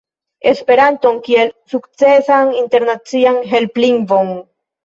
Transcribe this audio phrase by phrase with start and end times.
[0.51, 4.35] Esperanton kiel sukcesan internacian helplingvon